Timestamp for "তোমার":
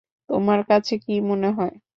0.29-0.59